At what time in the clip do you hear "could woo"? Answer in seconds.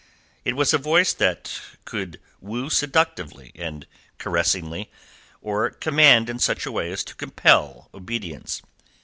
1.85-2.71